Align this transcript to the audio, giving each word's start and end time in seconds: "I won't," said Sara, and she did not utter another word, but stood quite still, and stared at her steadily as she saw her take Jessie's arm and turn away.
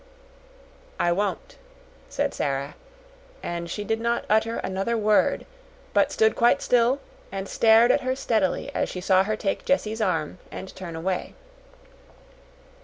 "I 0.99 1.11
won't," 1.11 1.57
said 2.09 2.33
Sara, 2.33 2.73
and 3.43 3.69
she 3.69 3.83
did 3.83 4.01
not 4.01 4.25
utter 4.31 4.55
another 4.57 4.97
word, 4.97 5.45
but 5.93 6.11
stood 6.11 6.35
quite 6.35 6.63
still, 6.63 6.99
and 7.31 7.47
stared 7.47 7.91
at 7.91 8.01
her 8.01 8.15
steadily 8.15 8.73
as 8.73 8.89
she 8.89 8.99
saw 8.99 9.23
her 9.23 9.35
take 9.35 9.63
Jessie's 9.63 10.01
arm 10.01 10.39
and 10.51 10.75
turn 10.75 10.95
away. 10.95 11.35